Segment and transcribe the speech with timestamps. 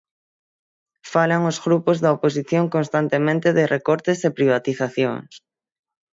[1.13, 5.31] Falan os grupos da oposición constantemente de recortes e privatizacións.